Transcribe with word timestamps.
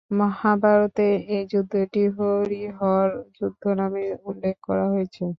মহাভারতে 0.11 1.03
এই 1.29 1.43
যুদ্ধটি 1.51 2.03
হরি-হর 2.17 3.07
যুদ্ধ 3.37 3.63
নামে 3.79 4.03
উল্লেখ 4.29 4.55
করা 4.67 4.85
হয়েছে। 4.93 5.23